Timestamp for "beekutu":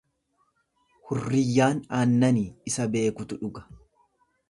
2.97-3.43